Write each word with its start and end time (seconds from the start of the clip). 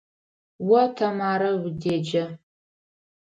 О 0.79 0.83
Тэмарэ 0.97 1.49
удеджэ. 1.67 2.23